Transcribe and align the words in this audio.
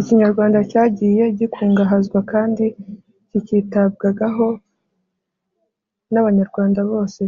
ikinyarwanda 0.00 0.58
cyagiye 0.70 1.24
gikungahazwa 1.38 2.18
kandi 2.32 2.64
kikitabwagaho 3.30 4.46
n’abanyarwanda 6.12 6.80
bose, 6.90 7.22